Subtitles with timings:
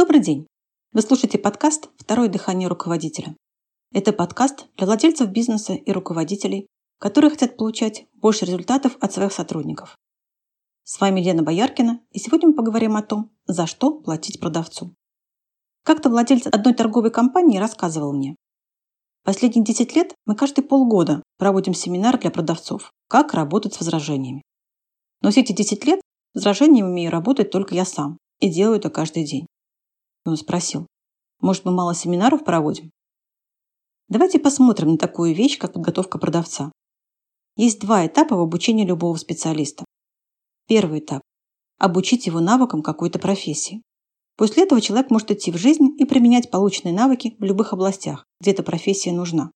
[0.00, 0.46] Добрый день!
[0.94, 3.36] Вы слушаете подкаст «Второе дыхание руководителя».
[3.92, 6.68] Это подкаст для владельцев бизнеса и руководителей,
[6.98, 9.98] которые хотят получать больше результатов от своих сотрудников.
[10.84, 14.94] С вами Лена Бояркина, и сегодня мы поговорим о том, за что платить продавцу.
[15.84, 18.36] Как-то владелец одной торговой компании рассказывал мне.
[19.22, 24.40] Последние 10 лет мы каждые полгода проводим семинар для продавцов, как работать с возражениями.
[25.20, 26.00] Но все эти 10 лет
[26.32, 29.46] возражениями умею работать только я сам и делаю это каждый день.
[30.24, 30.86] Он спросил,
[31.40, 32.90] может, мы мало семинаров проводим?
[34.08, 36.70] Давайте посмотрим на такую вещь, как подготовка продавца.
[37.56, 39.84] Есть два этапа в обучении любого специалиста.
[40.66, 41.22] Первый этап–
[41.78, 43.82] обучить его навыкам какой-то профессии.
[44.36, 48.50] После этого человек может идти в жизнь и применять полученные навыки в любых областях, где
[48.50, 49.50] эта профессия нужна.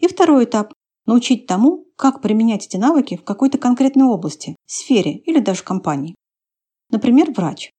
[0.00, 0.72] И второй этап–
[1.06, 6.14] научить тому, как применять эти навыки в какой-то конкретной области, сфере или даже компании.
[6.90, 7.70] Например, врач.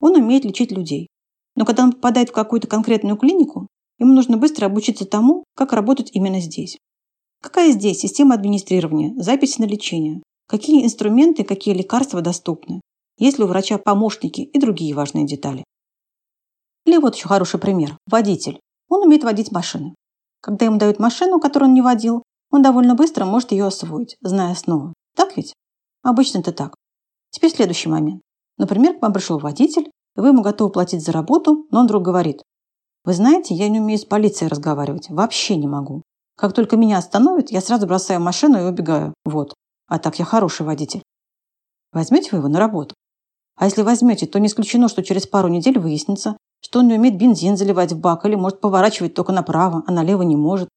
[0.00, 1.08] Он умеет лечить людей,
[1.56, 3.66] но когда он попадает в какую-то конкретную клинику,
[3.98, 6.78] ему нужно быстро обучиться тому, как работать именно здесь.
[7.42, 12.80] Какая здесь система администрирования, записи на лечение, какие инструменты, какие лекарства доступны,
[13.18, 15.64] есть ли у врача помощники и другие важные детали.
[16.84, 17.96] Или вот еще хороший пример.
[18.06, 18.60] Водитель.
[18.88, 19.94] Он умеет водить машины.
[20.40, 24.52] Когда ему дают машину, которую он не водил, он довольно быстро может ее освоить, зная
[24.52, 24.92] основы.
[25.16, 25.52] Так ведь?
[26.02, 26.76] Обычно это так.
[27.30, 28.22] Теперь следующий момент.
[28.56, 32.42] Например, к вам пришел водитель вы ему готовы платить за работу, но он вдруг говорит,
[33.04, 36.02] «Вы знаете, я не умею с полицией разговаривать, вообще не могу.
[36.36, 39.14] Как только меня остановят, я сразу бросаю машину и убегаю.
[39.24, 39.54] Вот.
[39.86, 41.02] А так я хороший водитель».
[41.92, 42.94] Возьмете вы его на работу?
[43.56, 47.16] А если возьмете, то не исключено, что через пару недель выяснится, что он не умеет
[47.16, 50.68] бензин заливать в бак или может поворачивать только направо, а налево не может.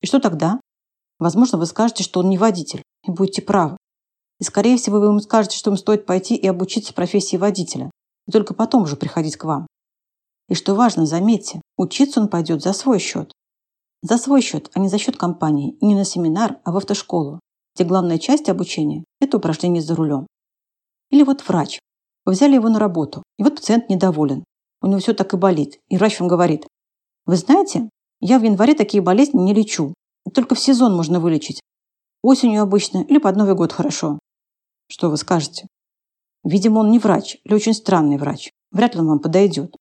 [0.00, 0.60] И что тогда?
[1.18, 3.76] Возможно, вы скажете, что он не водитель, и будете правы.
[4.40, 7.90] И, скорее всего, вы ему скажете, что ему стоит пойти и обучиться профессии водителя
[8.26, 9.66] и только потом уже приходить к вам.
[10.48, 13.32] И что важно, заметьте, учиться он пойдет за свой счет.
[14.02, 17.40] За свой счет, а не за счет компании, и не на семинар, а в автошколу,
[17.74, 20.26] где главная часть обучения– это упражнение за рулем.
[21.10, 21.78] Или вот врач.
[22.24, 24.44] Вы взяли его на работу, и вот пациент недоволен.
[24.80, 26.66] У него все так и болит, и врач вам говорит,
[27.24, 27.88] вы знаете,
[28.20, 29.94] я в январе такие болезни не лечу.
[30.34, 31.60] Только в сезон можно вылечить.
[32.22, 34.18] Осенью обычно или под Новый год хорошо.
[34.88, 35.66] Что вы скажете?
[36.44, 38.50] Видимо, он не врач или очень странный врач.
[38.70, 39.76] Вряд ли он вам подойдет.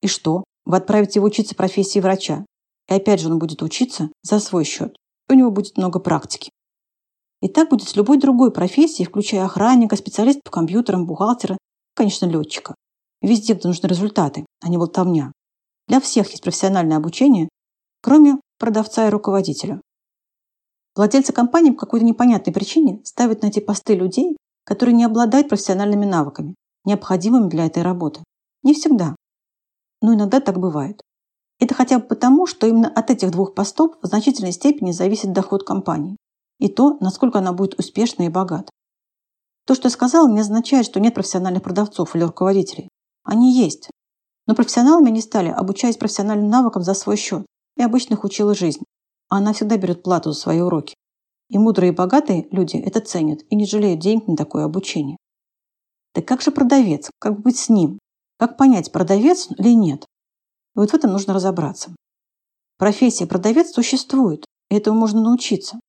[0.00, 0.44] И что?
[0.64, 2.44] Вы отправите его учиться профессии врача.
[2.88, 4.96] И опять же он будет учиться за свой счет.
[5.28, 6.50] У него будет много практики.
[7.42, 11.58] И так будет с любой другой профессией, включая охранника, специалиста по компьютерам, бухгалтера,
[11.94, 12.74] конечно, летчика.
[13.20, 15.32] Везде, где нужны результаты, а не болтовня.
[15.88, 17.48] Для всех есть профессиональное обучение,
[18.02, 19.80] кроме продавца и руководителя.
[20.94, 24.36] Владельцы компании по какой-то непонятной причине ставят на эти посты людей,
[24.66, 28.22] которые не обладают профессиональными навыками, необходимыми для этой работы.
[28.64, 29.14] Не всегда.
[30.02, 31.00] Но иногда так бывает.
[31.60, 35.64] Это хотя бы потому, что именно от этих двух постов в значительной степени зависит доход
[35.64, 36.16] компании
[36.58, 38.68] и то, насколько она будет успешна и богата.
[39.66, 42.88] То, что я сказала, не означает, что нет профессиональных продавцов или руководителей.
[43.24, 43.90] Они есть.
[44.46, 47.46] Но профессионалами они стали, обучаясь профессиональным навыкам за свой счет.
[47.76, 48.84] И обычно их учила жизнь.
[49.28, 50.94] А она всегда берет плату за свои уроки.
[51.48, 55.16] И мудрые и богатые люди это ценят и не жалеют денег на такое обучение.
[56.12, 57.10] Так как же продавец?
[57.18, 57.98] Как быть с ним?
[58.38, 60.04] Как понять, продавец или нет?
[60.74, 61.94] И вот в этом нужно разобраться.
[62.78, 65.80] Профессия продавец существует, и этому можно научиться.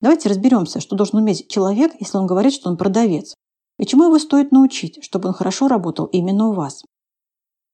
[0.00, 3.34] Давайте разберемся, что должен уметь человек, если он говорит, что он продавец,
[3.78, 6.82] и чему его стоит научить, чтобы он хорошо работал именно у вас.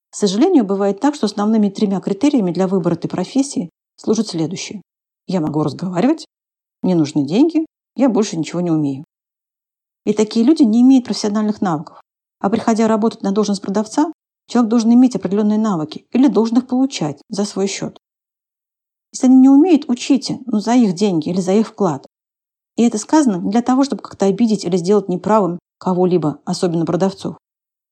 [0.09, 4.81] К сожалению, бывает так, что основными тремя критериями для выбора этой профессии служат следующие.
[5.25, 6.25] Я могу разговаривать,
[6.81, 7.65] мне нужны деньги,
[7.95, 9.03] я больше ничего не умею.
[10.05, 11.99] И такие люди не имеют профессиональных навыков.
[12.39, 14.11] А приходя работать на должность продавца,
[14.47, 17.97] человек должен иметь определенные навыки или должен их получать за свой счет.
[19.11, 22.05] Если они не умеют, учите, но за их деньги или за их вклад.
[22.75, 27.37] И это сказано не для того, чтобы как-то обидеть или сделать неправым кого-либо, особенно продавцов.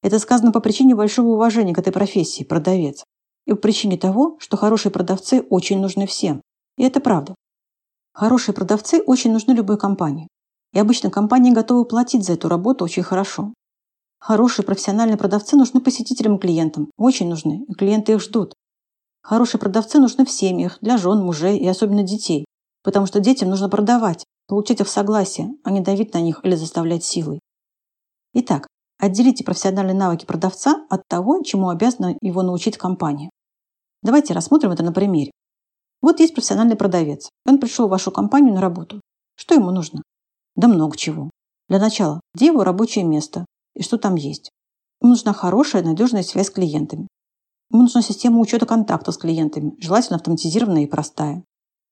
[0.04, 3.04] Это сказано по причине большого уважения к этой профессии– продавец.
[3.48, 6.42] И по причине того, что хорошие продавцы очень нужны всем.
[6.78, 7.34] И это правда.
[8.16, 10.30] Хорошие продавцы очень нужны любой компании.
[10.72, 13.54] И обычно компании готовы платить за эту работу очень хорошо.
[14.20, 16.90] Хорошие профессиональные продавцы нужны посетителям и клиентам.
[16.98, 17.66] Очень нужны.
[17.68, 18.54] И клиенты их ждут.
[19.22, 22.46] Хорошие продавцы нужны в семьях, для жен, мужей и особенно детей.
[22.86, 27.04] Потому что детям нужно продавать, получать их согласие, а не давить на них или заставлять
[27.04, 27.42] силой.
[28.34, 28.66] Итак,
[28.98, 33.30] отделите профессиональные навыки продавца от того, чему обязана его научить компания.
[34.02, 35.32] Давайте рассмотрим это на примере.
[36.06, 37.32] Вот есть профессиональный продавец.
[37.48, 39.02] Он пришел в вашу компанию на работу.
[39.36, 40.04] Что ему нужно?
[40.56, 41.32] Да много чего.
[41.68, 43.44] Для начала, где его рабочее место
[43.74, 44.52] и что там есть?
[45.02, 47.08] Ему нужна хорошая, надежная связь с клиентами.
[47.72, 51.44] Ему нужна система учета контактов с клиентами, желательно автоматизированная и простая.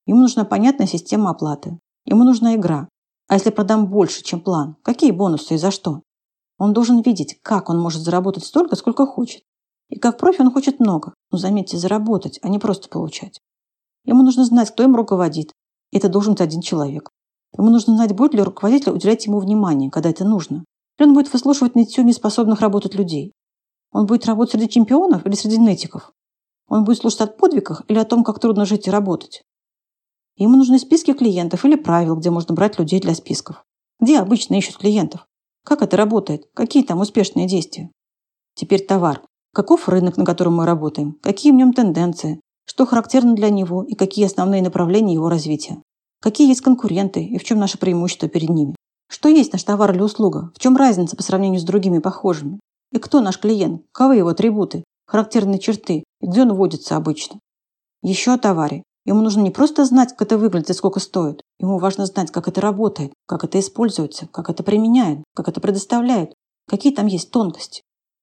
[0.05, 1.79] Ему нужна понятная система оплаты.
[2.05, 2.87] Ему нужна игра.
[3.29, 6.03] А если продам больше, чем план, какие бонусы и за что?
[6.59, 9.41] Он должен видеть, как он может заработать столько, сколько хочет.
[9.89, 11.15] И как профи он хочет много.
[11.31, 13.39] Но заметьте, заработать, а не просто получать.
[14.05, 15.51] Ему нужно знать, кто им руководит.
[15.91, 17.09] Это должен быть один человек.
[17.57, 20.65] Ему нужно знать, будет ли руководитель уделять ему внимание, когда это нужно.
[20.97, 23.31] Или он будет выслушивать нытье неспособных работать людей.
[23.91, 26.11] Он будет работать среди чемпионов или среди нытиков.
[26.67, 29.43] Он будет слушать о подвигах или о том, как трудно жить и работать.
[30.35, 33.63] Ему нужны списки клиентов или правил, где можно брать людей для списков.
[33.99, 35.27] Где обычно ищут клиентов?
[35.63, 36.49] Как это работает?
[36.55, 37.91] Какие там успешные действия?
[38.55, 39.21] Теперь товар.
[39.53, 41.13] Каков рынок, на котором мы работаем?
[41.21, 42.41] Какие в нем тенденции?
[42.65, 45.81] Что характерно для него и какие основные направления его развития?
[46.21, 48.75] Какие есть конкуренты и в чем наше преимущество перед ними?
[49.09, 50.51] Что есть наш товар или услуга?
[50.55, 52.59] В чем разница по сравнению с другими похожими?
[52.91, 53.81] И кто наш клиент?
[53.91, 57.39] Каковы его атрибуты, характерные черты и где он водится обычно?
[58.01, 58.83] Еще о товаре.
[59.05, 61.41] Ему нужно не просто знать, как это выглядит и сколько стоит.
[61.59, 66.33] Ему важно знать, как это работает, как это используется, как это применяют, как это предоставляют,
[66.69, 67.81] какие там есть тонкости.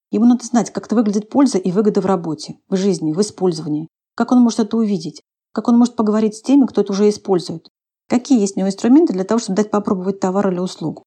[0.09, 3.87] Ему надо знать, как это выглядит польза и выгода в работе, в жизни, в использовании,
[4.21, 7.69] как он может это увидеть, как он может поговорить с теми, кто это уже использует,
[8.07, 11.01] какие есть у него инструменты для того, чтобы дать попробовать товар или услугу,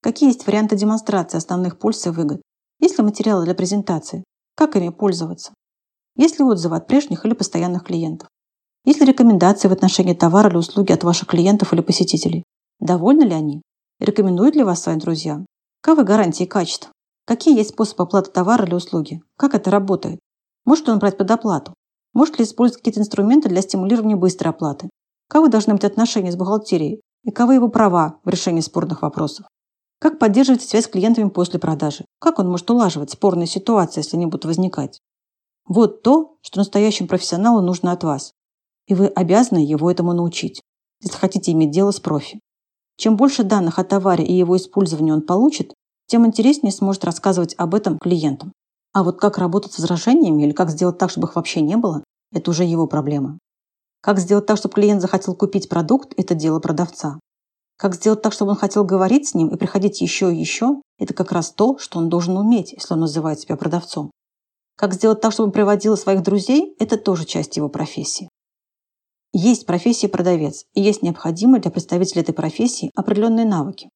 [0.00, 2.40] какие есть варианты демонстрации основных польз и выгод,
[2.78, 4.22] есть ли материалы для презентации,
[4.54, 5.54] как ими пользоваться,
[6.14, 8.28] есть ли отзывы от прежних или постоянных клиентов,
[8.84, 12.44] есть ли рекомендации в отношении товара или услуги от ваших клиентов или посетителей?
[12.78, 13.62] Довольны ли они?
[13.98, 15.46] Рекомендуют ли вас своим друзьям?
[15.80, 16.92] Каковы гарантии качества?
[17.24, 19.20] Какие есть способы оплаты товара или услуги?
[19.36, 20.20] Как это работает?
[20.64, 21.74] Может ли он брать предоплату?
[22.16, 24.88] Может ли использовать какие-то инструменты для стимулирования быстрой оплаты?
[25.28, 27.02] Каковы должны быть отношения с бухгалтерией?
[27.24, 29.44] И каковы его права в решении спорных вопросов?
[30.00, 32.06] Как поддерживать связь с клиентами после продажи?
[32.18, 34.98] Как он может улаживать спорные ситуации, если они будут возникать?
[35.68, 38.32] Вот то, что настоящему профессионалу нужно от вас
[38.86, 40.62] и вы обязаны его этому научить,
[41.02, 42.40] если хотите иметь дело с профи.
[42.96, 45.74] Чем больше данных о товаре и его использовании он получит,
[46.06, 48.52] тем интереснее сможет рассказывать об этом клиентам.
[48.96, 52.02] А вот как работать с возражениями или как сделать так, чтобы их вообще не было,
[52.32, 53.38] это уже его проблема.
[54.00, 57.20] Как сделать так, чтобы клиент захотел купить продукт– это дело продавца.
[57.76, 61.12] Как сделать так, чтобы он хотел говорить с ним и приходить еще и еще– это
[61.12, 64.10] как раз то, что он должен уметь, если он называет себя продавцом.
[64.78, 68.30] Как сделать так, чтобы он приводил своих друзей– это тоже часть его профессии.
[69.34, 73.90] Есть профессия продавец, и есть необходимые для представителя этой профессии определенные навыки.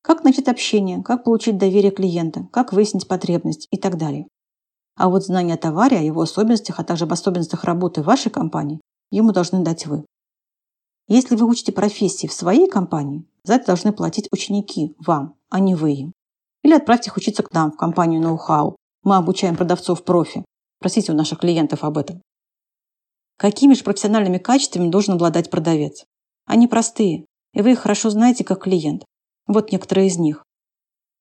[0.00, 4.26] Как начать общение, как получить доверие клиента, как выяснить потребность и так далее.
[4.98, 8.80] А вот знание о товаре, о его особенностях, а также об особенностях работы вашей компании
[9.12, 10.04] ему должны дать вы.
[11.06, 15.76] Если вы учите профессии в своей компании, за это должны платить ученики вам, а не
[15.76, 16.12] вы им.
[16.64, 18.74] Или отправьте их учиться к нам в компанию ноу-хау.
[19.04, 20.44] Мы обучаем продавцов профи.
[20.80, 22.20] Просите у наших клиентов об этом.
[23.38, 26.04] Какими же профессиональными качествами должен обладать продавец?
[26.44, 27.24] Они простые,
[27.54, 29.04] и вы их хорошо знаете как клиент.
[29.46, 30.42] Вот некоторые из них.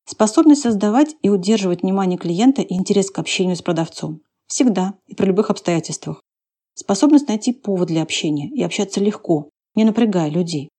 [0.10, 4.22] Способность создавать и удерживать внимание клиента и интерес к общению с продавцом.
[4.48, 6.24] Всегда и при любых обстоятельствах.
[6.76, 10.70] Способность найти повод для общения и общаться легко, не напрягая людей.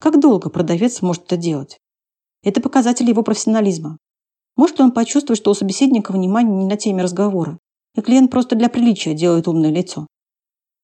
[0.00, 1.78] Как долго продавец может это делать?
[2.42, 3.96] Это показатель его профессионализма.
[4.54, 7.58] Может ли он почувствовать, что у собеседника внимание не на теме разговора,
[7.94, 10.06] и клиент просто для приличия делает умное лицо?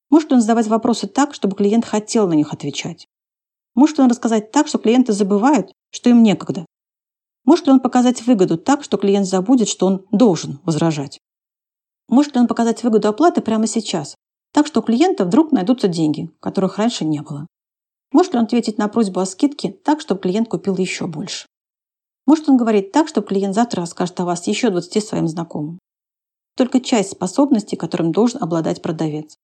[0.08, 3.06] Может он задавать вопросы так, чтобы клиент хотел на них отвечать?
[3.74, 6.64] Может он рассказать так, что клиенты забывают, что им некогда?
[7.44, 11.18] Может ли он показать выгоду так, что клиент забудет, что он должен возражать?
[12.08, 14.14] Может ли он показать выгоду оплаты прямо сейчас,
[14.52, 17.46] так что у клиента вдруг найдутся деньги, которых раньше не было?
[18.12, 21.46] Может ли он ответить на просьбу о скидке так, чтобы клиент купил еще больше?
[22.26, 25.78] Может он говорить так, чтобы клиент завтра расскажет о вас еще 20 своим знакомым?
[26.56, 29.36] Только часть способностей, которым должен обладать продавец.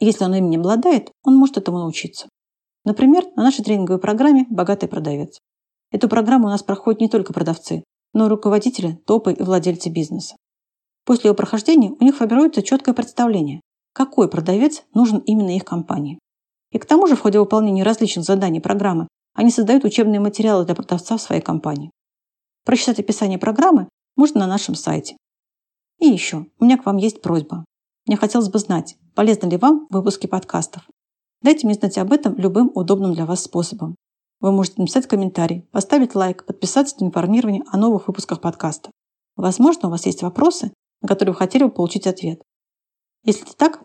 [0.00, 2.28] Если он им не обладает, он может этому научиться.
[2.84, 5.38] Например, на нашей тренинговой программе «Богатый продавец».
[5.94, 7.84] Эту программу у нас проходят не только продавцы,
[8.14, 10.34] но и руководители, топы и владельцы бизнеса.
[11.04, 13.60] После его прохождения у них формируется четкое представление,
[13.92, 16.18] какой продавец нужен именно их компании.
[16.72, 20.74] И к тому же в ходе выполнения различных заданий программы они создают учебные материалы для
[20.74, 21.92] продавца в своей компании.
[22.64, 25.16] Прочитать описание программы можно на нашем сайте.
[26.00, 27.64] И еще, у меня к вам есть просьба.
[28.06, 30.82] Мне хотелось бы знать, полезны ли вам выпуски подкастов.
[31.40, 33.94] Дайте мне знать об этом любым удобным для вас способом.
[34.44, 38.90] Вы можете написать комментарий, поставить лайк, подписаться на информирование о новых выпусках подкаста.
[39.36, 40.70] Возможно, у вас есть вопросы,
[41.00, 42.42] на которые вы хотели бы получить ответ.
[43.24, 43.82] Если это так,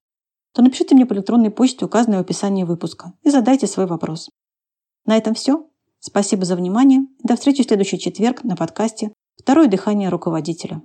[0.54, 4.30] то напишите мне по электронной почте, указанной в описании выпуска, и задайте свой вопрос.
[5.06, 5.66] На этом все.
[6.01, 10.78] Спасибо за внимание до встречи в следующий четверг на подкасте «Второе дыхание руководителя».